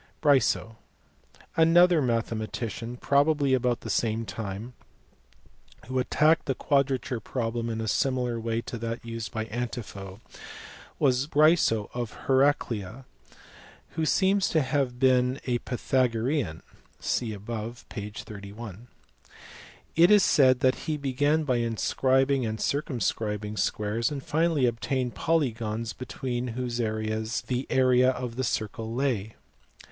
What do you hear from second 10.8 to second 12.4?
was Bryso of